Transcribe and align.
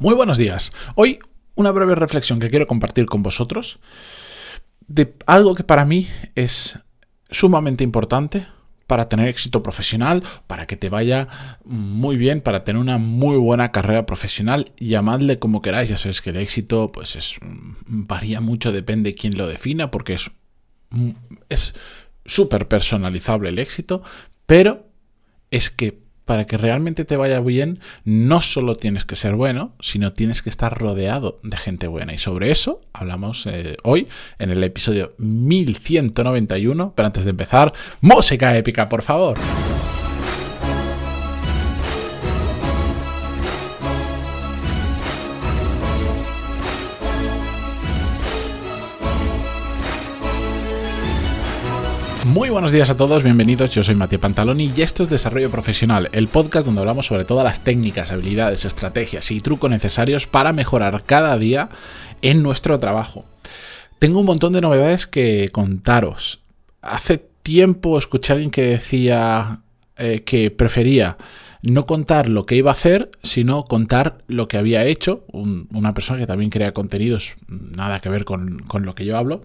Muy 0.00 0.14
buenos 0.14 0.38
días. 0.38 0.70
Hoy 0.94 1.18
una 1.56 1.72
breve 1.72 1.94
reflexión 1.94 2.40
que 2.40 2.48
quiero 2.48 2.66
compartir 2.66 3.04
con 3.04 3.22
vosotros 3.22 3.80
de 4.86 5.14
algo 5.26 5.54
que 5.54 5.62
para 5.62 5.84
mí 5.84 6.08
es 6.34 6.78
sumamente 7.30 7.84
importante 7.84 8.46
para 8.86 9.10
tener 9.10 9.28
éxito 9.28 9.62
profesional, 9.62 10.22
para 10.46 10.64
que 10.64 10.78
te 10.78 10.88
vaya 10.88 11.28
muy 11.66 12.16
bien, 12.16 12.40
para 12.40 12.64
tener 12.64 12.80
una 12.80 12.96
muy 12.96 13.36
buena 13.36 13.72
carrera 13.72 14.06
profesional, 14.06 14.72
llamadle 14.78 15.38
como 15.38 15.60
queráis, 15.60 15.90
ya 15.90 15.98
sabéis 15.98 16.22
que 16.22 16.30
el 16.30 16.38
éxito 16.38 16.92
pues 16.92 17.14
es 17.14 17.36
varía 17.84 18.40
mucho, 18.40 18.72
depende 18.72 19.10
de 19.10 19.16
quién 19.16 19.36
lo 19.36 19.46
defina, 19.48 19.90
porque 19.90 20.14
es 20.14 20.30
es 21.50 21.74
súper 22.24 22.68
personalizable 22.68 23.50
el 23.50 23.58
éxito, 23.58 24.02
pero 24.46 24.88
es 25.50 25.68
que 25.68 26.00
para 26.30 26.46
que 26.46 26.56
realmente 26.56 27.04
te 27.04 27.16
vaya 27.16 27.40
bien, 27.40 27.80
no 28.04 28.40
solo 28.40 28.76
tienes 28.76 29.04
que 29.04 29.16
ser 29.16 29.34
bueno, 29.34 29.72
sino 29.80 30.12
tienes 30.12 30.42
que 30.42 30.48
estar 30.48 30.78
rodeado 30.78 31.40
de 31.42 31.56
gente 31.56 31.88
buena. 31.88 32.14
Y 32.14 32.18
sobre 32.18 32.52
eso 32.52 32.82
hablamos 32.92 33.46
eh, 33.46 33.76
hoy 33.82 34.06
en 34.38 34.50
el 34.50 34.62
episodio 34.62 35.12
1191. 35.18 36.92
Pero 36.94 37.06
antes 37.06 37.24
de 37.24 37.30
empezar, 37.30 37.72
música 38.00 38.56
épica, 38.56 38.88
por 38.88 39.02
favor. 39.02 39.38
Muy 52.30 52.48
buenos 52.48 52.70
días 52.70 52.88
a 52.90 52.96
todos, 52.96 53.24
bienvenidos. 53.24 53.70
Yo 53.70 53.82
soy 53.82 53.96
Matías 53.96 54.20
Pantaloni 54.20 54.72
y 54.76 54.82
esto 54.82 55.02
es 55.02 55.10
Desarrollo 55.10 55.50
Profesional, 55.50 56.08
el 56.12 56.28
podcast 56.28 56.64
donde 56.64 56.80
hablamos 56.80 57.06
sobre 57.06 57.24
todas 57.24 57.44
las 57.44 57.64
técnicas, 57.64 58.12
habilidades, 58.12 58.64
estrategias 58.64 59.32
y 59.32 59.40
trucos 59.40 59.68
necesarios 59.68 60.28
para 60.28 60.52
mejorar 60.52 61.02
cada 61.04 61.36
día 61.38 61.70
en 62.22 62.44
nuestro 62.44 62.78
trabajo. 62.78 63.24
Tengo 63.98 64.20
un 64.20 64.26
montón 64.26 64.52
de 64.52 64.60
novedades 64.60 65.08
que 65.08 65.48
contaros. 65.50 66.38
Hace 66.82 67.18
tiempo 67.42 67.98
escuché 67.98 68.32
a 68.32 68.34
alguien 68.34 68.52
que 68.52 68.62
decía 68.62 69.62
eh, 70.00 70.22
que 70.24 70.50
prefería 70.50 71.16
no 71.62 71.86
contar 71.86 72.28
lo 72.28 72.46
que 72.46 72.56
iba 72.56 72.70
a 72.70 72.74
hacer, 72.74 73.10
sino 73.22 73.64
contar 73.64 74.24
lo 74.28 74.48
que 74.48 74.56
había 74.56 74.84
hecho. 74.84 75.24
una 75.32 75.92
persona 75.94 76.18
que 76.18 76.26
también 76.26 76.50
crea 76.50 76.72
contenidos, 76.72 77.34
nada 77.48 78.00
que 78.00 78.08
ver 78.08 78.24
con, 78.24 78.64
lo 78.72 78.94
que 78.94 79.04
yo 79.04 79.16
hablo. 79.16 79.42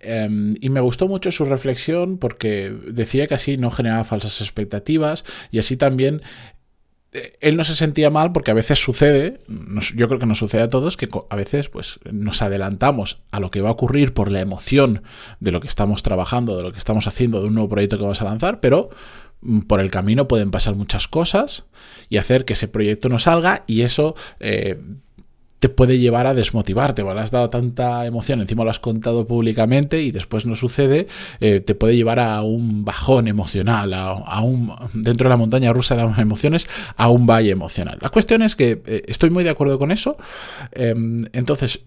Em, 0.00 0.54
y 0.60 0.70
me 0.70 0.80
gustó 0.80 1.06
mucho 1.08 1.30
su 1.30 1.44
reflexión 1.44 2.18
porque 2.18 2.74
decía 2.88 3.26
que 3.26 3.34
así 3.34 3.56
no 3.56 3.70
generaba 3.70 4.04
falsas 4.04 4.40
expectativas 4.40 5.24
y 5.50 5.58
así 5.60 5.76
también 5.76 6.22
eh, 7.12 7.34
él 7.40 7.56
no 7.56 7.62
se 7.62 7.74
sentía 7.74 8.10
mal 8.10 8.32
porque 8.32 8.50
a 8.50 8.54
veces 8.54 8.80
sucede, 8.80 9.40
yo 9.94 10.08
creo 10.08 10.18
que 10.18 10.26
nos 10.26 10.38
sucede 10.38 10.62
a 10.62 10.70
todos, 10.70 10.96
que 10.96 11.08
a 11.30 11.36
veces 11.36 11.68
pues, 11.68 12.00
nos 12.10 12.42
adelantamos 12.42 13.20
a 13.30 13.38
lo 13.38 13.50
que 13.50 13.60
va 13.60 13.68
a 13.68 13.72
ocurrir 13.72 14.14
por 14.14 14.30
la 14.30 14.40
emoción 14.40 15.02
de 15.38 15.52
lo 15.52 15.60
que 15.60 15.68
estamos 15.68 16.02
trabajando, 16.02 16.56
de 16.56 16.64
lo 16.64 16.72
que 16.72 16.78
estamos 16.78 17.06
haciendo, 17.06 17.40
de 17.40 17.48
un 17.48 17.54
nuevo 17.54 17.68
proyecto 17.68 17.98
que 17.98 18.02
vamos 18.02 18.20
a 18.20 18.24
lanzar, 18.24 18.60
pero 18.60 18.90
por 19.66 19.80
el 19.80 19.90
camino 19.90 20.28
pueden 20.28 20.50
pasar 20.50 20.74
muchas 20.74 21.08
cosas 21.08 21.64
y 22.08 22.18
hacer 22.18 22.44
que 22.44 22.52
ese 22.52 22.68
proyecto 22.68 23.08
no 23.08 23.18
salga 23.18 23.64
y 23.66 23.82
eso 23.82 24.14
eh, 24.40 24.78
te 25.62 25.68
puede 25.68 26.00
llevar 26.00 26.26
a 26.26 26.34
desmotivarte. 26.34 27.04
Bueno, 27.04 27.20
has 27.20 27.30
dado 27.30 27.48
tanta 27.48 28.04
emoción, 28.04 28.40
encima 28.40 28.64
lo 28.64 28.70
has 28.70 28.80
contado 28.80 29.28
públicamente 29.28 30.02
y 30.02 30.10
después 30.10 30.44
no 30.44 30.56
sucede, 30.56 31.06
eh, 31.38 31.60
te 31.60 31.76
puede 31.76 31.94
llevar 31.94 32.18
a 32.18 32.42
un 32.42 32.84
bajón 32.84 33.28
emocional, 33.28 33.94
a, 33.94 34.40
un, 34.40 34.72
dentro 34.92 35.26
de 35.26 35.30
la 35.30 35.36
montaña 35.36 35.72
rusa 35.72 35.94
de 35.94 36.04
las 36.04 36.18
emociones, 36.18 36.66
a 36.96 37.08
un 37.10 37.26
valle 37.26 37.50
emocional. 37.50 37.96
La 38.00 38.08
cuestión 38.08 38.42
es 38.42 38.56
que 38.56 38.82
eh, 38.86 39.02
estoy 39.06 39.30
muy 39.30 39.44
de 39.44 39.50
acuerdo 39.50 39.78
con 39.78 39.92
eso. 39.92 40.16
Em, 40.72 41.26
entonces, 41.32 41.80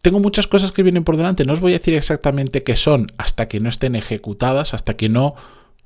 tengo 0.00 0.20
muchas 0.20 0.46
cosas 0.46 0.70
que 0.70 0.84
vienen 0.84 1.02
por 1.02 1.16
delante. 1.16 1.44
No 1.44 1.54
os 1.54 1.60
voy 1.60 1.72
a 1.72 1.78
decir 1.78 1.94
exactamente 1.94 2.62
qué 2.62 2.76
son 2.76 3.08
hasta 3.18 3.48
que 3.48 3.58
no 3.58 3.68
estén 3.68 3.96
ejecutadas, 3.96 4.74
hasta 4.74 4.94
que 4.94 5.08
no 5.08 5.34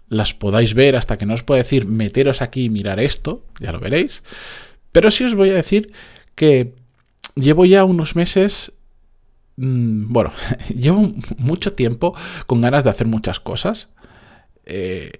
las 0.09 0.35
podáis 0.35 0.75
ver 0.75 0.97
hasta 0.97 1.19
que 1.19 1.27
no 1.27 1.35
os 1.35 1.43
pueda 1.43 1.63
decir 1.63 1.87
meteros 1.87 2.43
aquí 2.43 2.65
y 2.65 2.71
mirar 2.71 3.01
esto, 3.01 3.45
ya 3.61 3.73
lo 3.73 3.81
veréis. 3.81 4.23
Pero 4.93 5.11
sí 5.11 5.25
os 5.25 5.35
voy 5.35 5.51
a 5.51 5.55
decir 5.55 5.93
que 6.35 6.75
llevo 7.35 7.65
ya 7.65 7.85
unos 7.85 8.17
meses, 8.17 8.73
mm, 9.57 10.13
bueno, 10.13 10.33
llevo 10.75 11.13
mucho 11.37 11.73
tiempo 11.73 12.15
con 12.47 12.61
ganas 12.61 12.85
de 12.85 12.91
hacer 12.91 13.07
muchas 13.07 13.41
cosas. 13.41 13.89
Eh, 14.65 15.11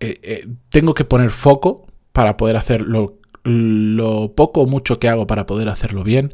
eh, 0.00 0.20
eh, 0.22 0.46
tengo 0.68 0.94
que 0.94 1.04
poner 1.04 1.30
foco 1.30 1.86
para 2.12 2.36
poder 2.36 2.56
hacer 2.56 2.82
lo, 2.82 3.18
lo 3.44 4.34
poco 4.34 4.62
o 4.62 4.66
mucho 4.66 4.98
que 4.98 5.08
hago 5.08 5.26
para 5.26 5.46
poder 5.46 5.68
hacerlo 5.68 6.04
bien, 6.04 6.32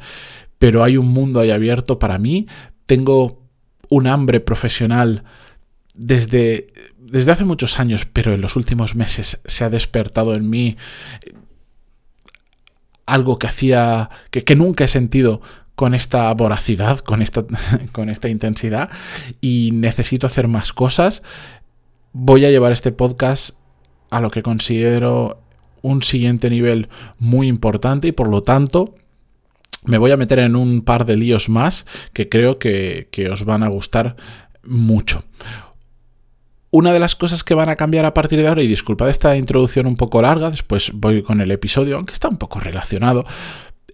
pero 0.58 0.84
hay 0.84 0.96
un 0.96 1.08
mundo 1.08 1.40
ahí 1.40 1.50
abierto 1.50 1.98
para 1.98 2.18
mí. 2.18 2.46
Tengo 2.86 3.42
un 3.88 4.06
hambre 4.06 4.40
profesional 4.40 5.24
desde 5.94 6.72
desde 7.00 7.32
hace 7.32 7.44
muchos 7.44 7.80
años, 7.80 8.06
pero 8.12 8.32
en 8.32 8.40
los 8.40 8.56
últimos 8.56 8.94
meses 8.94 9.40
se 9.44 9.64
ha 9.64 9.70
despertado 9.70 10.34
en 10.34 10.48
mí 10.48 10.76
algo 13.06 13.38
que 13.38 13.46
hacía, 13.46 14.10
que, 14.30 14.54
nunca 14.54 14.84
he 14.84 14.88
sentido 14.88 15.40
con 15.74 15.94
esta 15.94 16.32
voracidad, 16.34 16.98
con 16.98 17.22
esta, 17.22 17.44
con 17.92 18.10
esta 18.10 18.28
intensidad 18.28 18.90
y 19.40 19.70
necesito 19.72 20.26
hacer 20.26 20.46
más 20.46 20.72
cosas. 20.72 21.22
Voy 22.12 22.44
a 22.44 22.50
llevar 22.50 22.72
este 22.72 22.92
podcast 22.92 23.56
a 24.10 24.20
lo 24.20 24.30
que 24.30 24.42
considero 24.42 25.42
un 25.82 26.02
siguiente 26.02 26.50
nivel 26.50 26.88
muy 27.18 27.48
importante 27.48 28.08
y 28.08 28.12
por 28.12 28.28
lo 28.28 28.42
tanto 28.42 28.94
me 29.86 29.96
voy 29.96 30.10
a 30.10 30.18
meter 30.18 30.38
en 30.40 30.54
un 30.54 30.82
par 30.82 31.06
de 31.06 31.16
líos 31.16 31.48
más 31.48 31.86
que 32.12 32.28
creo 32.28 32.58
que, 32.58 33.08
que 33.10 33.30
os 33.30 33.44
van 33.44 33.62
a 33.62 33.68
gustar 33.68 34.16
mucho. 34.62 35.24
Una 36.72 36.92
de 36.92 37.00
las 37.00 37.16
cosas 37.16 37.42
que 37.42 37.54
van 37.54 37.68
a 37.68 37.76
cambiar 37.76 38.04
a 38.04 38.14
partir 38.14 38.40
de 38.40 38.46
ahora, 38.46 38.62
y 38.62 38.68
disculpad 38.68 39.08
esta 39.08 39.36
introducción 39.36 39.86
un 39.86 39.96
poco 39.96 40.22
larga, 40.22 40.50
después 40.50 40.92
voy 40.94 41.22
con 41.22 41.40
el 41.40 41.50
episodio, 41.50 41.96
aunque 41.96 42.12
está 42.12 42.28
un 42.28 42.36
poco 42.36 42.60
relacionado, 42.60 43.24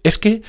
es 0.03 0.19
que 0.19 0.43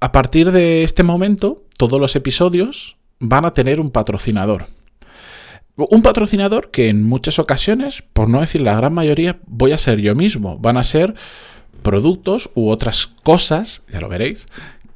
a 0.00 0.12
partir 0.12 0.50
de 0.50 0.82
este 0.82 1.02
momento 1.02 1.64
todos 1.76 2.00
los 2.00 2.16
episodios 2.16 2.96
van 3.20 3.44
a 3.44 3.54
tener 3.54 3.80
un 3.80 3.90
patrocinador. 3.90 4.66
Un 5.76 6.02
patrocinador 6.02 6.72
que 6.72 6.88
en 6.88 7.04
muchas 7.04 7.38
ocasiones, 7.38 8.02
por 8.12 8.28
no 8.28 8.40
decir 8.40 8.62
la 8.62 8.74
gran 8.74 8.92
mayoría, 8.92 9.38
voy 9.46 9.70
a 9.70 9.78
ser 9.78 10.00
yo 10.00 10.16
mismo. 10.16 10.58
Van 10.58 10.76
a 10.76 10.82
ser 10.82 11.14
productos 11.82 12.50
u 12.54 12.68
otras 12.68 13.06
cosas, 13.06 13.82
ya 13.92 14.00
lo 14.00 14.08
veréis, 14.08 14.46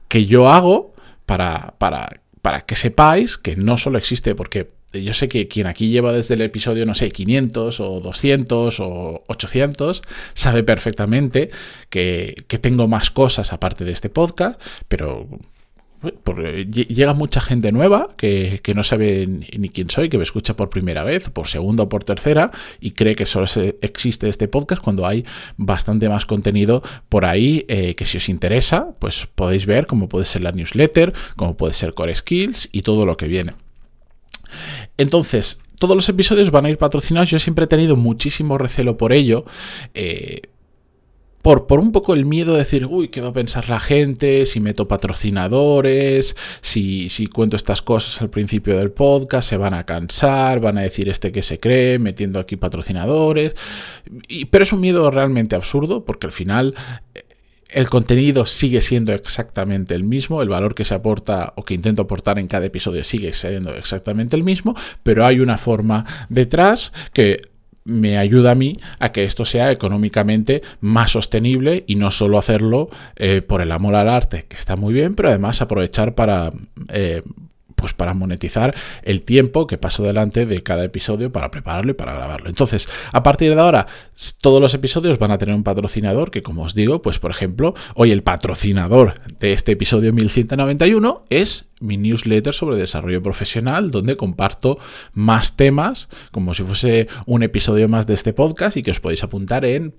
que 0.09 0.25
yo 0.25 0.49
hago 0.49 0.93
para, 1.25 1.75
para, 1.78 2.20
para 2.43 2.62
que 2.62 2.75
sepáis 2.75 3.38
que 3.38 3.54
no 3.54 3.78
solo 3.78 3.97
existe 3.97 4.34
porque 4.34 4.72
yo 4.92 5.14
sé 5.14 5.28
que 5.28 5.48
quien 5.48 5.66
aquí 5.66 5.88
lleva 5.88 6.12
desde 6.12 6.34
el 6.34 6.42
episodio, 6.42 6.86
no 6.86 6.94
sé, 6.94 7.10
500 7.10 7.80
o 7.80 8.00
200 8.00 8.80
o 8.80 9.25
800, 9.26 10.03
sabe 10.34 10.62
perfectamente 10.62 11.50
que, 11.88 12.34
tengo 12.60 12.86
más 12.86 13.10
cosas 13.10 13.52
aparte 13.52 13.84
de 13.84 13.92
este 13.92 14.08
podcast, 14.08 14.60
pero 14.88 15.26
llega 16.69 17.14
mucha 17.14 17.41
gente 17.41 17.72
nueva 17.72 18.08
que, 18.16 18.60
no 18.75 18.84
sabe 18.84 19.26
ni 19.26 19.69
quién 19.69 19.91
soy, 19.91 20.08
que 20.08 20.19
me 20.19 20.25
escucha 20.25 20.54
por 20.56 20.69
primera 20.69 21.04
vez, 21.04 21.31
por 21.31 21.48
segunda 21.48 21.84
o 21.84 21.88
por 21.88 22.04
tercera, 22.04 22.50
y 22.81 22.92
cree 22.92 23.14
que 23.14 23.26
solo 23.26 23.47
existe 23.81 24.28
este 24.28 24.48
podcast 24.48 24.82
cuando 24.82 25.06
hay 25.06 25.25
bastante 25.56 26.08
más 26.08 26.26
contenido 26.26 26.82
por 27.08 27.25
ahí 27.25 27.64
eh, 27.69 27.94
que 27.94 28.04
si 28.04 28.19
os 28.19 28.28
interesa, 28.28 28.94
pues 28.98 29.26
podéis 29.34 29.66
ver 29.66 29.86
cómo 29.86 30.08
puede 30.08 30.25
ser 30.25 30.42
la 30.42 30.52
newsletter, 30.52 31.12
cómo 31.36 31.56
puede 31.56 31.75
ser 31.75 31.94
Core 31.94 32.14
Skills 32.14 32.69
y 32.72 32.82
todo 32.82 33.06
lo 33.06 33.16
que 33.16 33.28
viene. 33.28 33.54
Entonces, 34.96 35.58
todos 35.78 35.96
los 35.96 36.08
episodios 36.08 36.50
van 36.50 36.66
a 36.66 36.70
ir 36.70 36.78
patrocinados. 36.78 37.30
Yo 37.30 37.38
siempre 37.38 37.64
he 37.64 37.68
tenido 37.68 37.96
muchísimo 37.96 38.56
recelo 38.58 38.96
por 38.96 39.12
ello. 39.12 39.44
Eh, 39.94 40.42
por, 41.42 41.66
por, 41.66 41.80
un 41.80 41.90
poco 41.90 42.14
el 42.14 42.24
miedo 42.24 42.52
de 42.52 42.60
decir, 42.60 42.86
uy, 42.86 43.08
¿qué 43.08 43.20
va 43.20 43.30
a 43.30 43.32
pensar 43.32 43.68
la 43.68 43.80
gente? 43.80 44.46
Si 44.46 44.60
meto 44.60 44.86
patrocinadores, 44.86 46.37
si, 46.60 47.08
si 47.08 47.26
cuento 47.26 47.56
estas 47.56 47.82
cosas 47.82 48.22
al 48.22 48.31
principio 48.31 48.78
del 48.78 48.93
podcast, 48.93 49.49
se 49.49 49.56
van 49.56 49.75
a 49.75 49.84
cansar, 49.84 50.60
van 50.60 50.78
a 50.78 50.82
decir 50.82 51.08
este 51.08 51.32
que 51.32 51.43
se 51.43 51.58
cree, 51.58 51.99
metiendo 51.99 52.38
aquí 52.38 52.54
patrocinadores. 52.54 53.54
Y, 54.28 54.44
pero 54.44 54.62
es 54.62 54.72
un 54.72 54.81
miedo 54.81 55.10
realmente 55.10 55.56
absurdo, 55.56 56.04
porque 56.04 56.28
al 56.28 56.32
final 56.32 56.76
el 57.72 57.88
contenido 57.88 58.46
sigue 58.46 58.80
siendo 58.80 59.12
exactamente 59.12 59.94
el 59.94 60.04
mismo, 60.04 60.42
el 60.42 60.48
valor 60.48 60.74
que 60.74 60.84
se 60.84 60.94
aporta 60.94 61.52
o 61.56 61.62
que 61.62 61.74
intento 61.74 62.02
aportar 62.02 62.38
en 62.38 62.48
cada 62.48 62.66
episodio 62.66 63.04
sigue 63.04 63.32
siendo 63.32 63.74
exactamente 63.74 64.36
el 64.36 64.44
mismo, 64.44 64.74
pero 65.02 65.26
hay 65.26 65.40
una 65.40 65.58
forma 65.58 66.04
detrás 66.28 66.92
que 67.12 67.38
me 67.84 68.19
ayuda 68.19 68.52
a 68.52 68.54
mí 68.54 68.78
a 69.00 69.10
que 69.10 69.24
esto 69.24 69.44
sea 69.44 69.72
económicamente 69.72 70.62
más 70.80 71.12
sostenible 71.12 71.84
y 71.86 71.96
no 71.96 72.10
solo 72.10 72.38
hacerlo 72.38 72.88
eh, 73.16 73.42
por 73.42 73.60
el 73.60 73.72
amor 73.72 73.96
al 73.96 74.08
arte, 74.08 74.44
que 74.48 74.56
está 74.56 74.76
muy 74.76 74.94
bien, 74.94 75.14
pero 75.14 75.28
además 75.28 75.60
aprovechar 75.62 76.14
para... 76.14 76.52
Eh, 76.88 77.22
pues 77.82 77.94
para 77.94 78.14
monetizar 78.14 78.75
el 79.02 79.25
tiempo 79.25 79.67
que 79.67 79.76
paso 79.76 80.05
delante 80.05 80.46
de 80.46 80.62
cada 80.62 80.84
episodio 80.84 81.32
para 81.32 81.50
prepararlo 81.50 81.90
y 81.90 81.94
para 81.94 82.14
grabarlo. 82.14 82.49
Entonces, 82.49 82.88
a 83.12 83.25
partir 83.25 83.52
de 83.55 83.61
ahora, 83.61 83.88
todos 84.40 84.61
los 84.61 84.73
episodios 84.73 85.19
van 85.19 85.32
a 85.32 85.38
tener 85.38 85.55
un 85.55 85.64
patrocinador 85.64 86.31
que, 86.31 86.43
como 86.43 86.62
os 86.62 86.76
digo, 86.76 87.02
pues 87.02 87.19
por 87.19 87.32
ejemplo, 87.32 87.75
hoy 87.96 88.12
el 88.12 88.23
patrocinador 88.23 89.14
de 89.40 89.52
este 89.52 89.73
episodio 89.73 90.12
1191 90.12 91.25
es 91.29 91.64
mi 91.81 91.96
newsletter 91.96 92.55
sobre 92.55 92.76
desarrollo 92.76 93.20
profesional, 93.20 93.90
donde 93.90 94.17
comparto 94.17 94.78
más 95.12 95.56
temas, 95.56 96.08
como 96.31 96.55
si 96.55 96.62
fuese 96.62 97.08
un 97.26 97.43
episodio 97.43 97.88
más 97.88 98.06
de 98.06 98.14
este 98.14 98.32
podcast 98.32 98.76
y 98.76 98.82
que 98.82 98.93
os 98.93 99.00
podéis 99.00 99.25
apuntar 99.25 99.64
en 99.64 99.90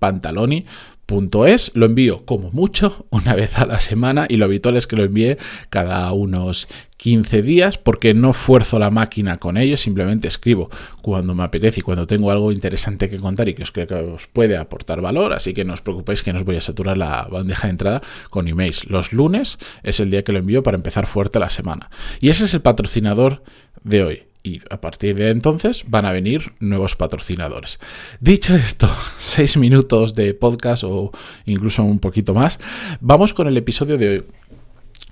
pantaloni.es. 1.13 1.71
Lo 1.75 1.85
envío 1.85 2.25
como 2.25 2.51
mucho 2.51 3.05
una 3.09 3.35
vez 3.35 3.57
a 3.57 3.65
la 3.65 3.79
semana 3.79 4.25
y 4.29 4.37
lo 4.37 4.45
habitual 4.45 4.77
es 4.77 4.87
que 4.87 4.95
lo 4.95 5.03
envíe 5.03 5.37
cada 5.69 6.11
unos 6.13 6.67
15 6.97 7.41
días 7.41 7.77
porque 7.77 8.13
no 8.13 8.31
fuerzo 8.33 8.79
la 8.79 8.89
máquina 8.89 9.35
con 9.35 9.57
ello, 9.57 9.75
simplemente 9.75 10.27
escribo 10.27 10.69
cuando 11.01 11.35
me 11.35 11.43
apetece 11.43 11.81
y 11.81 11.83
cuando 11.83 12.07
tengo 12.07 12.31
algo 12.31 12.51
interesante 12.51 13.09
que 13.09 13.17
contar 13.17 13.49
y 13.49 13.53
que 13.53 13.63
os 13.63 13.71
creo 13.71 13.87
que 13.87 13.95
os 13.95 14.27
puede 14.27 14.55
aportar 14.55 15.01
valor, 15.01 15.33
así 15.33 15.53
que 15.53 15.65
no 15.65 15.73
os 15.73 15.81
preocupéis 15.81 16.23
que 16.23 16.31
no 16.31 16.39
os 16.39 16.45
voy 16.45 16.55
a 16.55 16.61
saturar 16.61 16.97
la 16.97 17.27
bandeja 17.29 17.67
de 17.67 17.71
entrada 17.71 18.01
con 18.29 18.47
emails. 18.47 18.85
Los 18.85 19.11
lunes 19.11 19.57
es 19.83 19.99
el 19.99 20.09
día 20.09 20.23
que 20.23 20.31
lo 20.31 20.39
envío 20.39 20.63
para 20.63 20.77
empezar 20.77 21.05
fuerte 21.05 21.39
la 21.39 21.49
semana. 21.49 21.89
Y 22.21 22.29
ese 22.29 22.45
es 22.45 22.53
el 22.53 22.61
patrocinador 22.61 23.43
de 23.83 24.03
hoy. 24.03 24.32
Y 24.43 24.61
a 24.69 24.81
partir 24.81 25.15
de 25.15 25.29
entonces 25.29 25.85
van 25.87 26.05
a 26.05 26.11
venir 26.11 26.53
nuevos 26.59 26.97
patrocinadores. 26.97 27.79
Dicho 28.19 28.53
esto, 28.55 28.93
seis 29.17 29.55
minutos 29.55 30.13
de 30.13 30.33
podcast 30.33 30.83
o 30.83 31.11
incluso 31.45 31.83
un 31.83 31.99
poquito 31.99 32.33
más, 32.33 32.59
vamos 32.99 33.33
con 33.33 33.47
el 33.47 33.55
episodio 33.55 33.97
de 33.97 34.09
hoy. 34.09 34.23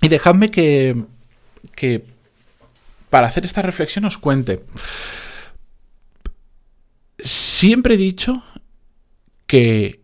Y 0.02 0.08
dejadme 0.08 0.50
que 0.50 0.96
que 1.74 2.04
para 3.10 3.28
hacer 3.28 3.44
esta 3.44 3.62
reflexión 3.62 4.04
os 4.04 4.18
cuente. 4.18 4.64
Siempre 7.18 7.94
he 7.94 7.98
dicho 7.98 8.42
que 9.46 10.00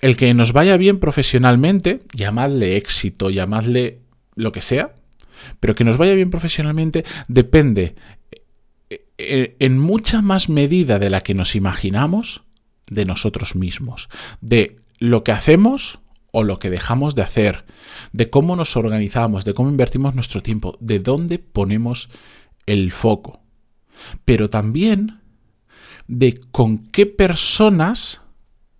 el 0.00 0.16
que 0.16 0.34
nos 0.34 0.52
vaya 0.52 0.76
bien 0.76 0.98
profesionalmente, 0.98 2.00
llamadle 2.14 2.76
éxito, 2.76 3.30
llamadle 3.30 4.00
lo 4.34 4.52
que 4.52 4.60
sea, 4.60 4.94
pero 5.60 5.74
que 5.74 5.84
nos 5.84 5.98
vaya 5.98 6.14
bien 6.14 6.30
profesionalmente 6.30 7.04
depende 7.28 7.94
en 9.18 9.78
mucha 9.78 10.22
más 10.22 10.48
medida 10.48 10.98
de 10.98 11.10
la 11.10 11.22
que 11.22 11.34
nos 11.34 11.54
imaginamos 11.56 12.42
de 12.88 13.04
nosotros 13.04 13.56
mismos, 13.56 14.08
de 14.40 14.80
lo 14.98 15.24
que 15.24 15.32
hacemos 15.32 16.00
o 16.32 16.44
lo 16.44 16.58
que 16.58 16.70
dejamos 16.70 17.14
de 17.14 17.22
hacer, 17.22 17.64
de 18.12 18.30
cómo 18.30 18.56
nos 18.56 18.76
organizamos, 18.76 19.44
de 19.44 19.54
cómo 19.54 19.70
invertimos 19.70 20.14
nuestro 20.14 20.42
tiempo, 20.42 20.76
de 20.80 21.00
dónde 21.00 21.38
ponemos 21.38 22.08
el 22.66 22.92
foco. 22.92 23.40
Pero 24.24 24.48
también 24.50 25.20
de 26.06 26.40
con 26.50 26.78
qué 26.78 27.06
personas 27.06 28.20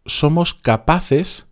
somos 0.06 0.54
capaces 0.54 1.46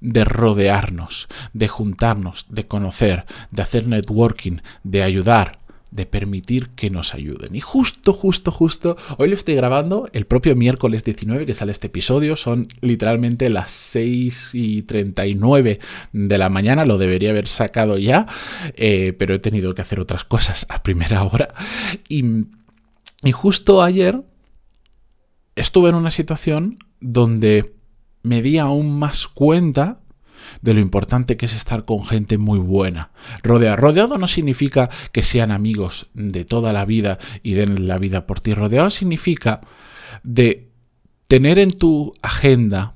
de 0.00 0.24
rodearnos, 0.24 1.28
de 1.52 1.68
juntarnos, 1.68 2.46
de 2.48 2.66
conocer, 2.66 3.26
de 3.50 3.62
hacer 3.62 3.86
networking, 3.86 4.58
de 4.82 5.02
ayudar, 5.02 5.59
de 5.90 6.06
permitir 6.06 6.70
que 6.70 6.90
nos 6.90 7.14
ayuden. 7.14 7.54
Y 7.54 7.60
justo, 7.60 8.12
justo, 8.12 8.52
justo, 8.52 8.96
hoy 9.18 9.28
lo 9.28 9.34
estoy 9.34 9.54
grabando 9.54 10.08
el 10.12 10.24
propio 10.24 10.54
miércoles 10.54 11.04
19 11.04 11.46
que 11.46 11.54
sale 11.54 11.72
este 11.72 11.88
episodio, 11.88 12.36
son 12.36 12.68
literalmente 12.80 13.50
las 13.50 13.72
6 13.72 14.50
y 14.52 14.82
39 14.82 15.80
de 16.12 16.38
la 16.38 16.48
mañana, 16.48 16.86
lo 16.86 16.98
debería 16.98 17.30
haber 17.30 17.48
sacado 17.48 17.98
ya, 17.98 18.26
eh, 18.74 19.14
pero 19.18 19.34
he 19.34 19.38
tenido 19.38 19.74
que 19.74 19.82
hacer 19.82 20.00
otras 20.00 20.24
cosas 20.24 20.66
a 20.68 20.82
primera 20.82 21.24
hora. 21.24 21.48
Y, 22.08 22.24
y 23.22 23.32
justo 23.32 23.82
ayer 23.82 24.22
estuve 25.56 25.90
en 25.90 25.96
una 25.96 26.10
situación 26.10 26.78
donde 27.00 27.74
me 28.22 28.42
di 28.42 28.58
aún 28.58 28.98
más 28.98 29.26
cuenta 29.26 30.00
de 30.60 30.74
lo 30.74 30.80
importante 30.80 31.36
que 31.36 31.46
es 31.46 31.54
estar 31.54 31.84
con 31.84 32.02
gente 32.02 32.38
muy 32.38 32.58
buena. 32.58 33.10
Rodeado. 33.42 33.76
Rodeado 33.76 34.18
no 34.18 34.28
significa 34.28 34.90
que 35.12 35.22
sean 35.22 35.50
amigos 35.50 36.08
de 36.14 36.44
toda 36.44 36.72
la 36.72 36.84
vida 36.84 37.18
y 37.42 37.54
den 37.54 37.86
la 37.86 37.98
vida 37.98 38.26
por 38.26 38.40
ti. 38.40 38.54
Rodeado 38.54 38.90
significa 38.90 39.60
de 40.22 40.68
tener 41.28 41.58
en 41.58 41.72
tu 41.72 42.14
agenda, 42.22 42.94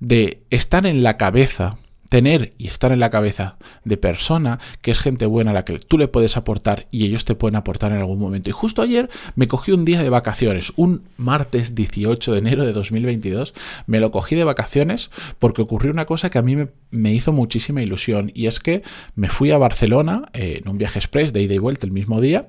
de 0.00 0.44
estar 0.50 0.86
en 0.86 1.02
la 1.02 1.16
cabeza 1.16 1.78
tener 2.08 2.54
y 2.58 2.66
estar 2.66 2.92
en 2.92 3.00
la 3.00 3.10
cabeza 3.10 3.56
de 3.84 3.96
persona 3.96 4.58
que 4.82 4.90
es 4.90 4.98
gente 4.98 5.26
buena 5.26 5.50
a 5.50 5.54
la 5.54 5.64
que 5.64 5.78
tú 5.78 5.98
le 5.98 6.08
puedes 6.08 6.36
aportar 6.36 6.86
y 6.90 7.04
ellos 7.04 7.24
te 7.24 7.34
pueden 7.34 7.56
aportar 7.56 7.92
en 7.92 7.98
algún 7.98 8.18
momento. 8.18 8.50
Y 8.50 8.52
justo 8.52 8.82
ayer 8.82 9.10
me 9.36 9.48
cogí 9.48 9.72
un 9.72 9.84
día 9.84 10.02
de 10.02 10.10
vacaciones, 10.10 10.72
un 10.76 11.02
martes 11.16 11.74
18 11.74 12.32
de 12.32 12.38
enero 12.38 12.64
de 12.64 12.72
2022, 12.72 13.54
me 13.86 14.00
lo 14.00 14.10
cogí 14.10 14.36
de 14.36 14.44
vacaciones 14.44 15.10
porque 15.38 15.62
ocurrió 15.62 15.92
una 15.92 16.06
cosa 16.06 16.30
que 16.30 16.38
a 16.38 16.42
mí 16.42 16.56
me, 16.90 17.12
hizo 17.12 17.32
muchísima 17.32 17.82
ilusión 17.82 18.30
y 18.34 18.46
es 18.46 18.60
que 18.60 18.82
me 19.14 19.28
fui 19.28 19.50
a 19.50 19.58
Barcelona 19.58 20.28
eh, 20.32 20.60
en 20.62 20.70
un 20.70 20.78
viaje 20.78 20.98
express 20.98 21.32
de 21.32 21.42
ida 21.42 21.54
y 21.54 21.58
vuelta 21.58 21.86
el 21.86 21.92
mismo 21.92 22.20
día 22.20 22.48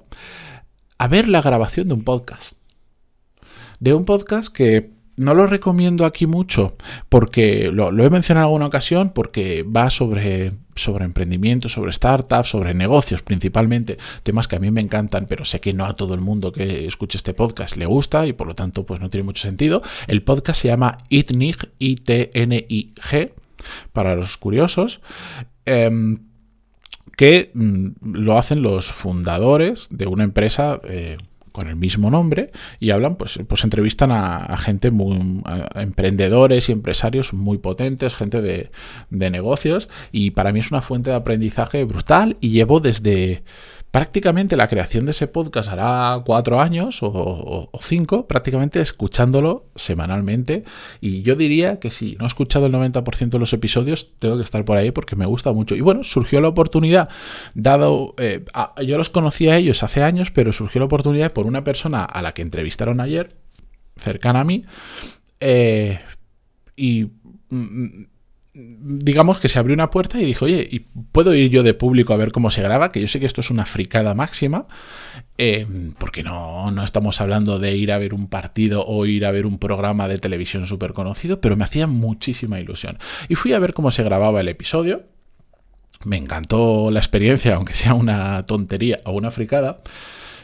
a 0.98 1.08
ver 1.08 1.28
la 1.28 1.42
grabación 1.42 1.88
de 1.88 1.94
un 1.94 2.04
podcast. 2.04 2.54
De 3.80 3.94
un 3.94 4.04
podcast 4.04 4.54
que 4.54 4.99
no 5.20 5.34
lo 5.34 5.46
recomiendo 5.48 6.06
aquí 6.06 6.26
mucho 6.26 6.76
porque 7.10 7.72
lo, 7.72 7.90
he 7.90 8.10
mencionado 8.10 8.46
en 8.46 8.48
alguna 8.48 8.66
ocasión 8.66 9.12
porque 9.12 9.64
va 9.64 9.90
sobre, 9.90 10.54
sobre 10.76 11.06
emprendimiento, 11.06 11.70
sobre 11.70 11.94
startups, 11.94 12.50
sobre 12.50 12.74
negocios 12.74 13.22
principalmente, 13.22 13.98
temas 14.24 14.48
que 14.48 14.56
a 14.56 14.60
mí 14.60 14.72
me 14.72 14.82
encantan, 14.82 15.28
pero 15.28 15.46
sé 15.46 15.60
que 15.60 15.74
no 15.74 15.86
a 15.86 15.96
todo 15.96 16.14
el 16.14 16.22
mundo 16.22 16.52
que 16.52 16.88
escuche 16.88 17.18
este 17.18 17.34
podcast 17.34 17.76
le 17.76 17.86
gusta 17.86 18.26
y 18.26 18.34
por 18.34 18.48
lo 18.48 18.56
tanto 18.56 18.86
pues 18.86 19.02
no 19.02 19.10
tiene 19.10 19.26
mucho 19.26 19.42
sentido. 19.42 19.82
El 20.08 20.24
podcast 20.24 20.62
se 20.62 20.70
llama 20.70 20.98
ITNIG, 21.10 21.70
I-T-N-I-G, 21.80 23.34
para 23.92 24.16
los 24.16 24.38
curiosos. 24.38 25.02
Em, 25.66 26.30
que 27.18 27.52
mm, 27.54 27.88
lo 28.02 28.38
hacen 28.38 28.62
los 28.62 28.94
fundadores 28.94 29.90
de 29.92 30.08
una 30.08 30.24
empresa 30.24 30.80
eh, 30.86 31.18
con 31.52 31.68
el 31.68 31.76
mismo 31.76 32.10
nombre 32.10 32.52
y 32.80 32.92
hablan, 32.92 33.16
pues, 33.16 33.40
pues 33.48 33.64
entrevistan 33.64 34.12
a, 34.12 34.58
gente 34.58 34.92
muy, 34.92 35.42
emprendedores 35.76 36.70
y 36.70 36.72
empresarios 36.72 37.34
muy 37.34 37.58
potentes, 37.58 38.16
gente 38.16 38.42
de, 38.42 38.72
de 39.10 39.30
negocios 39.30 39.90
y 40.12 40.32
para 40.32 40.52
mí 40.52 40.60
es 40.60 40.72
una 40.72 40.82
fuente 40.82 41.10
de 41.10 41.16
aprendizaje 41.16 41.84
brutal 41.84 42.38
y 42.42 42.50
llevo 42.50 42.80
desde 42.80 43.44
prácticamente 43.92 44.56
la 44.56 44.68
creación 44.68 45.06
de 45.06 45.12
ese 45.12 45.28
podcast 45.28 45.70
hará 45.70 46.22
cuatro 46.26 46.62
años 46.62 47.00
o, 47.02 47.70
cinco, 47.82 48.28
prácticamente 48.28 48.80
escuchándolo 48.82 49.66
semanalmente. 49.76 50.64
Y 51.02 51.22
yo 51.24 51.36
diría 51.36 51.80
que 51.80 51.90
si 51.90 52.16
no 52.20 52.26
he 52.26 52.28
escuchado 52.28 52.68
el 52.68 52.74
90% 52.74 53.30
de 53.30 53.40
los 53.40 53.54
episodios, 53.54 54.12
tengo 54.20 54.38
que 54.38 54.44
estar 54.44 54.64
por 54.66 54.78
ahí 54.78 54.92
porque 54.92 55.16
me 55.16 55.26
gusta 55.26 55.52
mucho. 55.54 55.76
Y 55.76 55.82
bueno, 55.82 56.04
surgió 56.04 56.40
la 56.42 56.50
oportunidad, 56.50 57.10
dado, 57.56 58.14
eh, 58.18 58.46
yo 58.86 58.98
los 58.98 59.10
conocí 59.10 59.50
a 59.50 59.58
ellos 59.58 59.82
hace 59.84 60.04
años, 60.04 60.32
pero 60.32 60.54
surgió 60.54 60.80
la 60.80 60.86
oportunidad 60.86 61.34
por 61.34 61.48
una 61.48 61.64
persona 61.64 62.04
a 62.04 62.22
la 62.22 62.34
que 62.34 62.44
entrevistaron 62.44 63.02
ayer, 63.02 63.36
cercana 63.98 64.42
a 64.42 64.44
mí, 64.44 64.66
eh, 65.40 66.00
y 66.76 67.08
mm, 67.50 68.04
digamos 68.54 69.40
que 69.40 69.48
se 69.48 69.60
abrió 69.60 69.76
una 69.76 69.92
puerta 69.92 70.20
y 70.20 70.26
dijo, 70.26 70.46
oye, 70.46 70.68
¿y 70.70 70.80
¿puedo 70.80 71.34
ir 71.36 71.52
yo 71.52 71.62
de 71.64 71.74
público 71.74 72.14
a 72.14 72.18
ver 72.18 72.32
cómo 72.32 72.50
se 72.50 72.62
graba? 72.62 72.92
Que 72.92 73.00
yo 73.00 73.08
sé 73.08 73.20
que 73.20 73.26
esto 73.26 73.42
es 73.42 73.52
una 73.52 73.66
fricada 73.66 74.16
máxima, 74.16 74.66
eh, 75.38 75.68
porque 76.00 76.24
no, 76.24 76.72
no 76.72 76.84
estamos 76.84 77.22
hablando 77.22 77.60
de 77.60 77.76
ir 77.76 77.92
a 77.92 78.00
ver 78.00 78.14
un 78.14 78.28
partido 78.28 78.86
o 78.86 79.06
ir 79.06 79.26
a 79.26 79.32
ver 79.32 79.46
un 79.46 79.60
programa 79.60 80.08
de 80.08 80.18
televisión 80.18 80.66
súper 80.66 80.94
conocido, 80.94 81.40
pero 81.42 81.56
me 81.56 81.64
hacía 81.64 81.86
muchísima 81.86 82.60
ilusión. 82.60 82.98
Y 83.28 83.36
fui 83.36 83.54
a 83.54 83.60
ver 83.60 83.74
cómo 83.74 83.92
se 83.92 84.04
grababa 84.04 84.42
el 84.42 84.48
episodio. 84.48 85.04
Me 86.04 86.18
encantó 86.18 86.92
la 86.92 87.00
experiencia, 87.00 87.56
aunque 87.56 87.74
sea 87.74 87.94
una 87.94 88.46
tontería 88.46 89.00
o 89.06 89.12
una 89.12 89.32
fricada. 89.32 89.82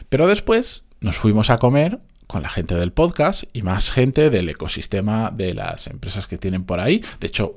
Pero 0.08 0.28
después 0.28 0.84
nos 1.00 1.16
fuimos 1.16 1.50
a 1.50 1.58
comer 1.58 1.98
con 2.26 2.42
la 2.42 2.48
gente 2.48 2.74
del 2.74 2.92
podcast 2.92 3.44
y 3.52 3.62
más 3.62 3.90
gente 3.90 4.30
del 4.30 4.48
ecosistema 4.48 5.30
de 5.30 5.54
las 5.54 5.86
empresas 5.86 6.26
que 6.26 6.38
tienen 6.38 6.64
por 6.64 6.80
ahí. 6.80 7.02
De 7.20 7.28
hecho, 7.28 7.56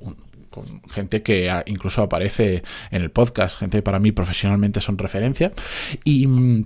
con 0.50 0.82
gente 0.90 1.22
que 1.22 1.50
incluso 1.66 2.02
aparece 2.02 2.64
en 2.92 3.02
el 3.02 3.12
podcast, 3.12 3.58
gente 3.58 3.78
que 3.78 3.84
para 3.84 4.00
mí 4.00 4.12
profesionalmente 4.12 4.82
son 4.82 4.98
referencia. 4.98 5.52
Y 6.04 6.28
mm, 6.28 6.66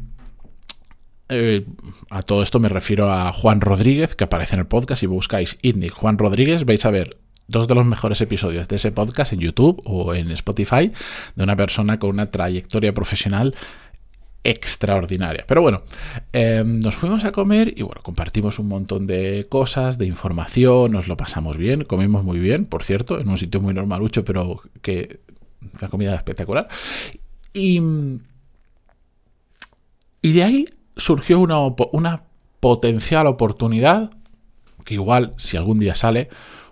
eh, 1.29 1.65
a 2.09 2.21
todo 2.21 2.43
esto 2.43 2.59
me 2.59 2.69
refiero 2.69 3.11
a 3.11 3.31
Juan 3.31 3.61
Rodríguez, 3.61 4.15
que 4.15 4.25
aparece 4.25 4.55
en 4.55 4.61
el 4.61 4.67
podcast. 4.67 4.99
Si 4.99 5.07
buscáis 5.07 5.57
Indie 5.61 5.89
Juan 5.89 6.17
Rodríguez, 6.17 6.65
vais 6.65 6.85
a 6.85 6.91
ver 6.91 7.09
dos 7.47 7.67
de 7.67 7.75
los 7.75 7.85
mejores 7.85 8.21
episodios 8.21 8.67
de 8.67 8.77
ese 8.77 8.91
podcast 8.91 9.33
en 9.33 9.39
YouTube 9.39 9.81
o 9.85 10.13
en 10.13 10.31
Spotify 10.31 10.91
de 11.35 11.43
una 11.43 11.55
persona 11.55 11.99
con 11.99 12.11
una 12.11 12.31
trayectoria 12.31 12.93
profesional 12.93 13.55
extraordinaria. 14.43 15.45
Pero 15.47 15.61
bueno, 15.61 15.83
em, 16.33 16.79
nos 16.79 16.95
fuimos 16.95 17.23
a 17.23 17.31
comer 17.31 17.73
y 17.75 17.83
bueno, 17.83 18.01
compartimos 18.01 18.59
un 18.59 18.67
montón 18.67 19.07
de 19.07 19.47
cosas, 19.49 19.97
de 19.97 20.05
información, 20.05 20.91
nos 20.91 21.07
lo 21.07 21.17
pasamos 21.17 21.57
bien, 21.57 21.83
comimos 21.83 22.23
muy 22.23 22.39
bien, 22.39 22.65
por 22.65 22.83
cierto, 22.83 23.19
en 23.19 23.29
un 23.29 23.37
sitio 23.37 23.61
muy 23.61 23.73
normalucho, 23.73 24.25
pero 24.25 24.61
que 24.81 25.21
la 25.79 25.87
comida 25.87 26.15
espectacular. 26.15 26.67
Y 27.53 27.81
Y 30.21 30.31
de 30.33 30.43
ahí 30.43 30.65
surgió 30.97 31.39
una, 31.39 31.59
una 31.91 32.23
potencial 32.59 33.27
oportunidad, 33.27 34.09
que 34.85 34.95
igual 34.95 35.33
si 35.37 35.57
algún 35.57 35.77
día 35.77 35.95
sale, 35.95 36.29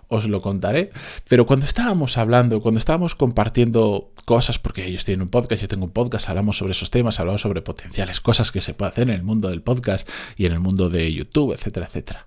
os 0.08 0.28
lo 0.28 0.40
contaré. 0.40 0.90
Pero 1.28 1.46
cuando 1.46 1.64
estábamos 1.64 2.18
hablando, 2.18 2.60
cuando 2.60 2.78
estábamos 2.78 3.14
compartiendo 3.14 4.11
cosas, 4.24 4.58
porque 4.58 4.86
ellos 4.86 5.04
tienen 5.04 5.22
un 5.22 5.28
podcast, 5.28 5.60
yo 5.62 5.68
tengo 5.68 5.84
un 5.84 5.92
podcast, 5.92 6.28
hablamos 6.28 6.56
sobre 6.56 6.72
esos 6.72 6.90
temas, 6.90 7.20
hablamos 7.20 7.40
sobre 7.40 7.62
potenciales 7.62 8.20
cosas 8.20 8.50
que 8.50 8.60
se 8.60 8.74
puede 8.74 8.90
hacer 8.90 9.04
en 9.04 9.14
el 9.14 9.22
mundo 9.22 9.48
del 9.48 9.62
podcast 9.62 10.08
y 10.36 10.46
en 10.46 10.52
el 10.52 10.60
mundo 10.60 10.88
de 10.88 11.12
YouTube, 11.12 11.52
etcétera, 11.52 11.86
etcétera. 11.86 12.26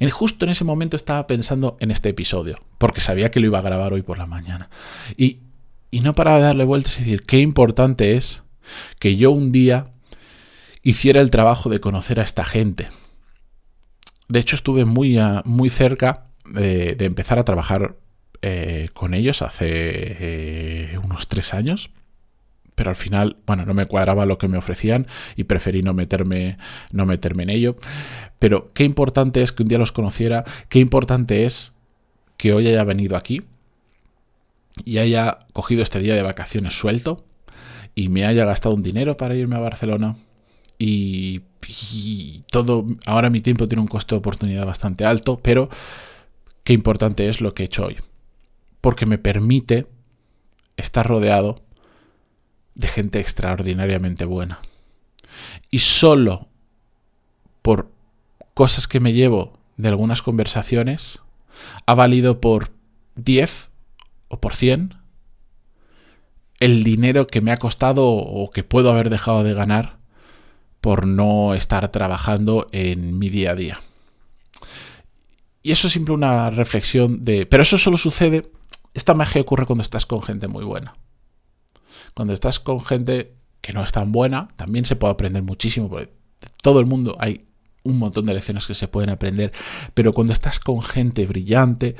En, 0.00 0.10
justo 0.10 0.44
en 0.44 0.50
ese 0.50 0.64
momento 0.64 0.96
estaba 0.96 1.26
pensando 1.26 1.76
en 1.80 1.90
este 1.90 2.10
episodio, 2.10 2.56
porque 2.78 3.00
sabía 3.00 3.30
que 3.30 3.40
lo 3.40 3.46
iba 3.46 3.58
a 3.58 3.62
grabar 3.62 3.92
hoy 3.92 4.02
por 4.02 4.18
la 4.18 4.26
mañana. 4.26 4.70
Y, 5.16 5.40
y 5.90 6.00
no 6.00 6.14
paraba 6.14 6.38
de 6.38 6.44
darle 6.44 6.64
vueltas 6.64 6.98
y 6.98 7.04
decir 7.04 7.22
qué 7.22 7.40
importante 7.40 8.14
es 8.14 8.42
que 8.98 9.16
yo 9.16 9.30
un 9.30 9.52
día 9.52 9.92
hiciera 10.82 11.20
el 11.20 11.30
trabajo 11.30 11.70
de 11.70 11.80
conocer 11.80 12.20
a 12.20 12.24
esta 12.24 12.44
gente. 12.44 12.88
De 14.28 14.38
hecho, 14.38 14.56
estuve 14.56 14.84
muy, 14.84 15.18
muy 15.44 15.70
cerca 15.70 16.26
de, 16.44 16.96
empezar 17.00 17.38
a 17.38 17.44
trabajar 17.44 17.96
eh, 18.46 18.90
con 18.92 19.14
ellos 19.14 19.40
hace 19.40 19.66
eh, 19.70 20.98
unos 21.02 21.28
tres 21.28 21.54
años. 21.54 21.88
Pero 22.74 22.90
al 22.90 22.96
final, 22.96 23.38
bueno, 23.46 23.64
no 23.64 23.72
me 23.72 23.86
cuadraba 23.86 24.26
lo 24.26 24.36
que 24.36 24.48
me 24.48 24.58
ofrecían 24.58 25.06
y 25.34 25.44
preferí 25.44 25.82
no 25.82 25.94
meterme, 25.94 26.58
no 26.92 27.06
meterme 27.06 27.44
en 27.44 27.50
ello. 27.50 27.76
Pero 28.38 28.70
qué 28.74 28.84
importante 28.84 29.40
es 29.40 29.52
que 29.52 29.62
un 29.62 29.70
día 29.70 29.78
los 29.78 29.92
conociera, 29.92 30.44
qué 30.68 30.78
importante 30.78 31.46
es 31.46 31.72
que 32.36 32.52
hoy 32.52 32.66
haya 32.66 32.84
venido 32.84 33.16
aquí 33.16 33.44
y 34.84 34.98
haya 34.98 35.38
cogido 35.54 35.82
este 35.82 36.00
día 36.00 36.14
de 36.14 36.22
vacaciones 36.22 36.78
suelto 36.78 37.24
y 37.94 38.10
me 38.10 38.26
haya 38.26 38.44
gastado 38.44 38.74
un 38.74 38.82
dinero 38.82 39.16
para 39.16 39.36
irme 39.36 39.56
a 39.56 39.60
Barcelona 39.60 40.16
y, 40.78 41.40
y, 41.66 42.42
todo, 42.50 42.84
ahora 43.06 43.30
mi 43.30 43.40
tiempo 43.40 43.68
tiene 43.68 43.80
un 43.80 43.88
costo 43.88 44.16
de 44.16 44.18
oportunidad 44.18 44.66
bastante 44.66 45.06
alto, 45.06 45.40
pero 45.42 45.70
qué 46.62 46.74
importante 46.74 47.30
es 47.30 47.40
lo 47.40 47.54
que 47.54 47.62
he 47.62 47.66
hecho 47.66 47.86
hoy. 47.86 47.96
Porque 48.84 49.06
me 49.06 49.16
permite 49.16 49.86
estar 50.76 51.06
rodeado 51.06 51.62
de 52.74 52.86
gente 52.86 53.18
extraordinariamente 53.18 54.26
buena. 54.26 54.60
Y 55.70 55.78
solo 55.78 56.48
por 57.62 57.90
cosas 58.52 58.86
que 58.86 59.00
me 59.00 59.14
llevo 59.14 59.58
de 59.78 59.88
algunas 59.88 60.20
conversaciones, 60.20 61.20
ha 61.86 61.94
valido 61.94 62.42
por 62.42 62.72
10 63.14 63.70
o 64.28 64.38
por 64.38 64.54
100 64.54 64.96
el 66.60 66.84
dinero 66.84 67.26
que 67.26 67.40
me 67.40 67.52
ha 67.52 67.56
costado 67.56 68.06
o 68.06 68.50
que 68.50 68.64
puedo 68.64 68.90
haber 68.90 69.08
dejado 69.08 69.44
de 69.44 69.54
ganar 69.54 69.96
por 70.82 71.06
no 71.06 71.54
estar 71.54 71.90
trabajando 71.90 72.66
en 72.70 73.18
mi 73.18 73.30
día 73.30 73.52
a 73.52 73.54
día. 73.54 73.80
Y 75.62 75.72
eso 75.72 75.86
es 75.86 75.94
siempre 75.94 76.12
una 76.12 76.50
reflexión 76.50 77.24
de... 77.24 77.46
Pero 77.46 77.62
eso 77.62 77.78
solo 77.78 77.96
sucede, 77.96 78.50
esta 78.94 79.12
magia 79.12 79.42
ocurre 79.42 79.66
cuando 79.66 79.82
estás 79.82 80.06
con 80.06 80.22
gente 80.22 80.48
muy 80.48 80.64
buena. 80.64 80.94
Cuando 82.14 82.32
estás 82.32 82.60
con 82.60 82.80
gente 82.80 83.34
que 83.60 83.72
no 83.72 83.82
es 83.82 83.92
tan 83.92 84.12
buena, 84.12 84.48
también 84.56 84.84
se 84.84 84.96
puede 84.96 85.12
aprender 85.12 85.42
muchísimo, 85.42 85.88
porque 85.88 86.12
todo 86.62 86.78
el 86.78 86.86
mundo 86.86 87.16
hay 87.18 87.44
un 87.82 87.98
montón 87.98 88.24
de 88.24 88.34
lecciones 88.34 88.66
que 88.66 88.74
se 88.74 88.88
pueden 88.88 89.10
aprender, 89.10 89.52
pero 89.94 90.12
cuando 90.12 90.32
estás 90.32 90.60
con 90.60 90.80
gente 90.80 91.26
brillante, 91.26 91.96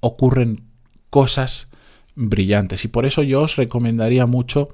ocurren 0.00 0.64
cosas 1.10 1.68
brillantes. 2.14 2.84
Y 2.84 2.88
por 2.88 3.06
eso 3.06 3.22
yo 3.22 3.42
os 3.42 3.56
recomendaría 3.56 4.26
mucho, 4.26 4.68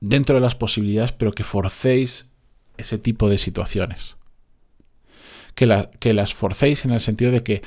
dentro 0.00 0.34
de 0.34 0.40
las 0.40 0.56
posibilidades, 0.56 1.12
pero 1.12 1.30
que 1.30 1.44
forcéis 1.44 2.28
ese 2.76 2.98
tipo 2.98 3.28
de 3.28 3.38
situaciones 3.38 4.16
que, 5.54 6.12
las 6.14 6.34
forcéis 6.34 6.84
en 6.84 6.92
el 6.92 7.00
sentido 7.00 7.30
de 7.30 7.42
que 7.42 7.62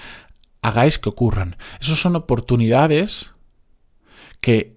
hagáis 0.67 1.00
que 1.00 1.10
ocurran. 1.10 1.55
Esas 1.79 2.00
son 2.00 2.15
oportunidades 2.15 3.31
que 4.41 4.75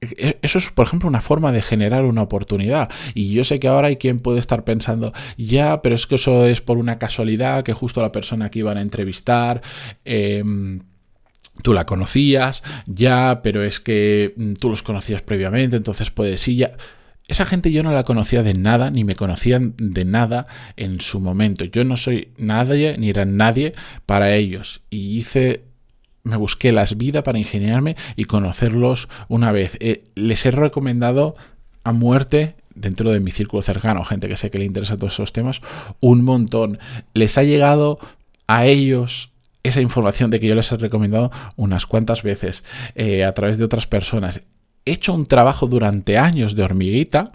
e, 0.00 0.38
eso 0.42 0.58
es, 0.58 0.70
por 0.70 0.86
ejemplo, 0.86 1.08
una 1.08 1.22
forma 1.22 1.50
de 1.52 1.62
generar 1.62 2.04
una 2.04 2.22
oportunidad. 2.22 2.90
Y 3.14 3.32
yo 3.32 3.44
sé 3.44 3.58
que 3.58 3.68
ahora 3.68 3.88
hay 3.88 3.96
quien 3.96 4.20
puede 4.20 4.38
estar 4.38 4.64
pensando, 4.64 5.12
ya, 5.36 5.82
pero 5.82 5.94
es 5.94 6.06
que 6.06 6.16
eso 6.16 6.46
es 6.46 6.60
por 6.60 6.78
una 6.78 6.98
casualidad, 6.98 7.64
que 7.64 7.72
justo 7.72 8.02
la 8.02 8.12
persona 8.12 8.50
que 8.50 8.58
iban 8.60 8.76
a 8.76 8.82
entrevistar, 8.82 9.62
em, 10.04 10.80
tú 11.62 11.72
la 11.72 11.86
conocías, 11.86 12.62
ya, 12.86 13.40
pero 13.42 13.62
es 13.62 13.80
que 13.80 14.34
mm, 14.36 14.54
tú 14.54 14.70
los 14.70 14.82
conocías 14.82 15.22
previamente, 15.22 15.76
entonces 15.76 16.10
puedes 16.10 16.46
ir 16.48 16.58
ya. 16.58 16.72
Esa 17.34 17.46
gente 17.46 17.72
yo 17.72 17.82
no 17.82 17.90
la 17.90 18.04
conocía 18.04 18.44
de 18.44 18.54
nada, 18.54 18.92
ni 18.92 19.02
me 19.02 19.16
conocían 19.16 19.74
de 19.76 20.04
nada 20.04 20.46
en 20.76 21.00
su 21.00 21.18
momento. 21.18 21.64
Yo 21.64 21.84
no 21.84 21.96
soy 21.96 22.28
nadie, 22.38 22.96
ni 22.96 23.10
era 23.10 23.24
nadie 23.24 23.74
para 24.06 24.36
ellos. 24.36 24.82
Y 24.88 25.18
hice 25.18 25.64
me 26.22 26.36
busqué 26.36 26.70
las 26.70 26.96
vidas 26.96 27.24
para 27.24 27.38
ingeniarme 27.38 27.96
y 28.14 28.26
conocerlos 28.26 29.08
una 29.26 29.50
vez. 29.50 29.76
Eh, 29.80 30.04
les 30.14 30.46
he 30.46 30.52
recomendado 30.52 31.34
a 31.82 31.90
muerte 31.92 32.54
dentro 32.72 33.10
de 33.10 33.18
mi 33.18 33.32
círculo 33.32 33.62
cercano, 33.62 34.04
gente 34.04 34.28
que 34.28 34.36
sé 34.36 34.48
que 34.48 34.60
le 34.60 34.66
interesa 34.66 34.96
todos 34.96 35.14
esos 35.14 35.32
temas, 35.32 35.60
un 35.98 36.22
montón. 36.22 36.78
Les 37.14 37.36
ha 37.36 37.42
llegado 37.42 37.98
a 38.46 38.66
ellos 38.66 39.32
esa 39.64 39.80
información 39.80 40.30
de 40.30 40.38
que 40.38 40.46
yo 40.46 40.54
les 40.54 40.70
he 40.70 40.76
recomendado 40.76 41.32
unas 41.56 41.84
cuantas 41.86 42.22
veces 42.22 42.62
eh, 42.94 43.24
a 43.24 43.34
través 43.34 43.58
de 43.58 43.64
otras 43.64 43.88
personas 43.88 44.42
hecho 44.84 45.14
un 45.14 45.26
trabajo 45.26 45.66
durante 45.66 46.18
años 46.18 46.54
de 46.54 46.62
hormiguita 46.62 47.32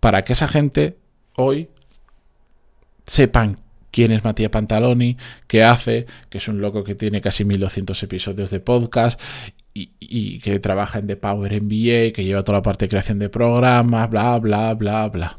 para 0.00 0.22
que 0.22 0.32
esa 0.32 0.48
gente 0.48 0.98
hoy 1.36 1.68
sepan 3.06 3.58
quién 3.90 4.10
es 4.10 4.24
Matías 4.24 4.50
Pantaloni, 4.50 5.16
qué 5.46 5.62
hace, 5.62 6.06
que 6.28 6.38
es 6.38 6.48
un 6.48 6.60
loco 6.60 6.82
que 6.82 6.94
tiene 6.94 7.20
casi 7.20 7.44
1200 7.44 8.02
episodios 8.02 8.50
de 8.50 8.60
podcast 8.60 9.20
y, 9.74 10.40
que 10.40 10.58
trabaja 10.58 10.98
en 10.98 11.06
The 11.06 11.16
Power 11.16 11.62
MBA, 11.62 12.12
que 12.12 12.24
lleva 12.24 12.42
toda 12.42 12.58
la 12.58 12.62
parte 12.62 12.86
de 12.86 12.90
creación 12.90 13.18
de 13.18 13.28
programas, 13.28 14.10
bla, 14.10 14.38
bla, 14.38 14.74
bla, 14.74 15.08
bla. 15.08 15.38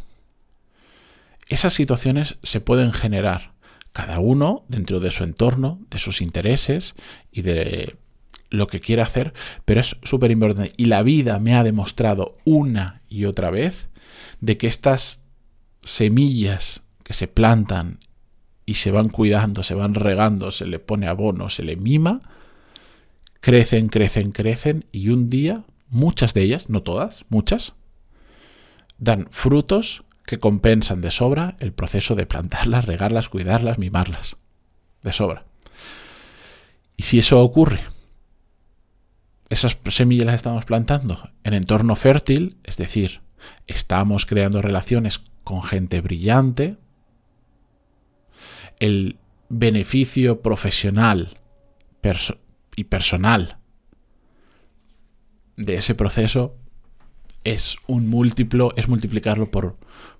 Esas 1.47 1.73
situaciones 1.73 2.37
se 2.41 2.61
pueden 2.61 2.93
generar, 2.93 3.53
cada 3.91 4.19
uno 4.19 4.65
dentro 4.69 4.99
de 4.99 5.11
su 5.11 5.23
entorno, 5.23 5.79
de 5.91 5.99
sus 5.99 6.21
intereses 6.21 6.95
y 7.31 7.43
de 7.43 7.95
lo 8.53 8.67
que 8.67 8.79
quiere 8.79 9.01
hacer, 9.01 9.33
pero 9.65 9.81
es 9.81 9.97
súper 10.03 10.29
importante. 10.29 10.73
Y 10.77 10.85
la 10.85 11.01
vida 11.01 11.39
me 11.39 11.55
ha 11.55 11.63
demostrado 11.63 12.37
una 12.45 13.01
y 13.09 13.25
otra 13.25 13.49
vez 13.49 13.89
de 14.41 14.57
que 14.57 14.67
estas 14.67 15.21
semillas 15.81 16.83
que 17.03 17.13
se 17.13 17.27
plantan 17.27 17.99
y 18.67 18.75
se 18.75 18.91
van 18.91 19.09
cuidando, 19.09 19.63
se 19.63 19.73
van 19.73 19.95
regando, 19.95 20.51
se 20.51 20.67
le 20.67 20.77
pone 20.77 21.07
abono, 21.07 21.49
se 21.49 21.63
le 21.63 21.75
mima, 21.75 22.21
crecen, 23.39 23.87
crecen, 23.87 24.31
crecen 24.31 24.85
y 24.91 25.09
un 25.09 25.31
día, 25.31 25.63
muchas 25.89 26.35
de 26.35 26.43
ellas, 26.43 26.69
no 26.69 26.83
todas, 26.83 27.25
muchas, 27.29 27.73
dan 28.99 29.25
frutos 29.31 30.03
que 30.27 30.37
compensan 30.37 31.01
de 31.01 31.09
sobra 31.09 31.57
el 31.59 31.73
proceso 31.73 32.13
de 32.13 32.27
plantarlas, 32.27 32.85
regarlas, 32.85 33.29
cuidarlas, 33.29 33.79
mimarlas. 33.79 34.37
De 35.01 35.11
sobra. 35.11 35.43
Y 36.95 37.03
si 37.03 37.19
eso 37.19 37.41
ocurre 37.41 37.92
esas 39.53 39.77
semillas 39.89 40.25
las 40.25 40.35
estamos 40.35 40.65
plantando 40.65 41.29
en 41.43 41.53
entorno 41.53 41.95
fértil, 41.95 42.57
es 42.63 42.77
decir, 42.77 43.21
estamos 43.67 44.25
creando 44.25 44.61
relaciones 44.61 45.21
con 45.43 45.63
gente 45.63 46.01
brillante, 46.01 46.77
el 48.79 49.17
beneficio 49.49 50.41
profesional 50.41 51.37
y 52.75 52.83
personal 52.85 53.57
de 55.55 55.75
ese 55.75 55.95
proceso 55.95 56.55
es 57.43 57.77
un 57.87 58.07
múltiplo, 58.07 58.73
es 58.75 58.87
multiplicarlo 58.87 59.51
por, 59.51 59.77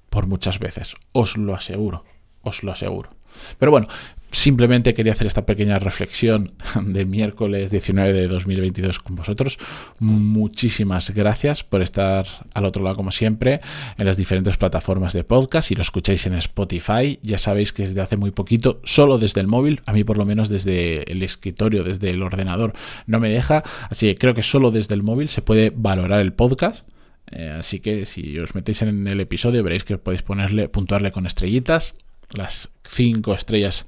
por 0.10 0.28
muchas 0.28 0.60
veces. 0.60 0.96
Os 1.12 1.38
lo 1.38 1.56
aseguro, 1.56 2.06
os 2.44 2.64
lo 2.64 2.72
aseguro. 2.72 3.10
Pero 3.58 3.72
bueno, 3.72 3.88
simplemente 4.32 4.94
quería 4.94 5.14
hacer 5.14 5.28
esta 5.28 5.46
pequeña 5.46 5.80
reflexión 5.80 6.52
de 6.82 7.06
miércoles 7.06 7.72
19 7.72 8.14
de 8.14 8.28
2022 8.28 9.00
con 9.00 9.16
vosotros. 9.16 9.58
Muchísimas 10.00 11.12
gracias 11.12 11.64
por 11.64 11.82
estar 11.82 12.26
al 12.54 12.66
otro 12.66 12.84
lado 12.84 12.96
como 12.96 13.12
siempre 13.12 13.62
en 13.98 14.06
las 14.06 14.18
diferentes 14.18 14.58
plataformas 14.58 15.14
de 15.14 15.24
podcast. 15.24 15.70
Si 15.70 15.76
lo 15.76 15.82
escucháis 15.82 16.26
en 16.26 16.34
Spotify, 16.36 17.20
ya 17.22 17.38
sabéis 17.38 17.74
que 17.74 17.84
desde 17.84 18.02
hace 18.02 18.18
muy 18.18 18.32
poquito, 18.32 18.82
solo 18.84 19.18
desde 19.18 19.42
el 19.42 19.48
móvil, 19.48 19.82
a 19.86 19.94
mí 19.94 20.04
por 20.04 20.18
lo 20.18 20.26
menos 20.26 20.50
desde 20.50 21.10
el 21.12 21.22
escritorio, 21.22 21.84
desde 21.84 22.10
el 22.10 22.22
ordenador, 22.24 22.74
no 23.06 23.20
me 23.20 23.30
deja. 23.30 23.64
Así 23.90 24.08
que 24.08 24.16
creo 24.16 24.34
que 24.34 24.44
solo 24.44 24.72
desde 24.72 24.96
el 24.96 25.04
móvil 25.04 25.30
se 25.30 25.42
puede 25.42 25.72
valorar 25.76 26.20
el 26.20 26.34
podcast. 26.34 26.88
Eh, 27.32 27.56
así 27.58 27.80
que 27.80 28.06
si 28.06 28.38
os 28.38 28.54
metéis 28.54 28.82
en 28.82 29.08
el 29.08 29.20
episodio 29.20 29.64
veréis 29.64 29.86
que 29.86 29.98
podéis 29.98 30.22
ponerle, 30.22 30.70
puntuarle 30.70 31.12
con 31.12 31.26
estrellitas 31.26 31.96
las 32.34 32.70
cinco 32.84 33.34
estrellas 33.34 33.86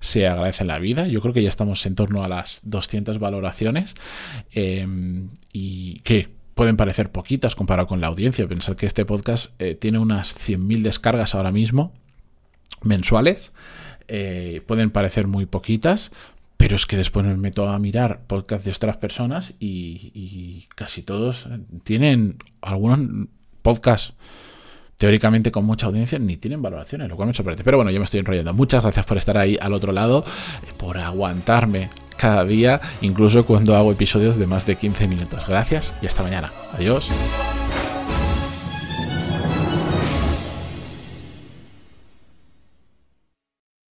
se 0.00 0.26
agradece 0.26 0.64
la 0.64 0.78
vida. 0.78 1.06
Yo 1.06 1.20
creo 1.20 1.34
que 1.34 1.42
ya 1.42 1.48
estamos 1.48 1.84
en 1.86 1.94
torno 1.94 2.22
a 2.22 2.28
las 2.28 2.60
200 2.64 3.18
valoraciones. 3.18 3.94
Em, 4.52 5.30
y 5.52 6.00
que 6.00 6.28
pueden 6.54 6.76
parecer 6.76 7.12
poquitas 7.12 7.54
comparado 7.54 7.86
con 7.86 8.00
la 8.00 8.08
audiencia. 8.08 8.48
Pensar 8.48 8.76
que 8.76 8.86
este 8.86 9.04
podcast 9.04 9.52
eh, 9.60 9.74
tiene 9.74 9.98
unas 9.98 10.34
100.000 10.34 10.82
descargas 10.82 11.34
ahora 11.34 11.52
mismo 11.52 11.92
mensuales. 12.82 13.52
Eh, 14.08 14.62
pueden 14.66 14.90
parecer 14.90 15.26
muy 15.26 15.46
poquitas, 15.46 16.10
pero 16.56 16.76
es 16.76 16.86
que 16.86 16.96
después 16.96 17.24
me 17.24 17.36
meto 17.36 17.68
a 17.68 17.78
mirar 17.78 18.22
podcasts 18.26 18.64
de 18.64 18.72
otras 18.72 18.96
personas 18.96 19.54
y, 19.60 20.66
casi 20.74 21.02
todos 21.02 21.48
tienen 21.84 22.38
algunos 22.60 23.28
podcasts 23.62 24.14
teóricamente 24.98 25.50
con 25.50 25.64
mucha 25.64 25.86
audiencia 25.86 26.18
ni 26.18 26.36
tienen 26.36 26.60
valoraciones, 26.60 27.08
lo 27.08 27.16
cual 27.16 27.28
me 27.28 27.34
sorprende. 27.34 27.64
Pero 27.64 27.78
bueno, 27.78 27.90
yo 27.90 27.98
me 27.98 28.04
estoy 28.04 28.20
enrollando. 28.20 28.52
Muchas 28.52 28.82
gracias 28.82 29.06
por 29.06 29.16
estar 29.16 29.38
ahí 29.38 29.56
al 29.60 29.72
otro 29.72 29.92
lado, 29.92 30.24
por 30.76 30.98
aguantarme 30.98 31.88
cada 32.16 32.44
día, 32.44 32.80
incluso 33.00 33.46
cuando 33.46 33.76
hago 33.76 33.92
episodios 33.92 34.36
de 34.36 34.46
más 34.46 34.66
de 34.66 34.76
15 34.76 35.08
minutos. 35.08 35.46
Gracias 35.48 35.94
y 36.02 36.06
hasta 36.06 36.22
mañana. 36.22 36.52
Adiós. 36.74 37.08